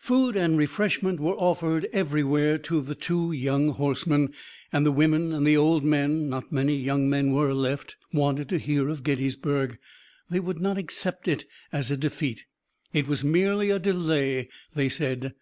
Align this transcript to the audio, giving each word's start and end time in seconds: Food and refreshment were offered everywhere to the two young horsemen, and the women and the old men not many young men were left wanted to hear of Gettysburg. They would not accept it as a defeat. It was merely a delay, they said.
Food 0.00 0.34
and 0.34 0.58
refreshment 0.58 1.20
were 1.20 1.36
offered 1.36 1.84
everywhere 1.92 2.58
to 2.58 2.80
the 2.80 2.96
two 2.96 3.30
young 3.30 3.68
horsemen, 3.68 4.34
and 4.72 4.84
the 4.84 4.90
women 4.90 5.32
and 5.32 5.46
the 5.46 5.56
old 5.56 5.84
men 5.84 6.28
not 6.28 6.50
many 6.50 6.74
young 6.74 7.08
men 7.08 7.30
were 7.32 7.54
left 7.54 7.94
wanted 8.12 8.48
to 8.48 8.58
hear 8.58 8.88
of 8.88 9.04
Gettysburg. 9.04 9.78
They 10.28 10.40
would 10.40 10.60
not 10.60 10.78
accept 10.78 11.28
it 11.28 11.44
as 11.70 11.92
a 11.92 11.96
defeat. 11.96 12.44
It 12.92 13.06
was 13.06 13.22
merely 13.22 13.70
a 13.70 13.78
delay, 13.78 14.48
they 14.74 14.88
said. 14.88 15.32